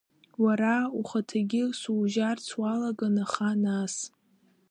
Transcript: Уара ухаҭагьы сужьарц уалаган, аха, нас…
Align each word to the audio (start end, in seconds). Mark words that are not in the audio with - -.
Уара 0.43 0.75
ухаҭагьы 0.99 1.63
сужьарц 1.79 2.45
уалаган, 2.59 3.15
аха, 3.25 3.49
нас… 3.63 3.95